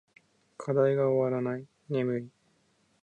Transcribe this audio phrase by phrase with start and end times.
[0.57, 1.67] 課題が終わらない。
[1.87, 2.29] 眠い。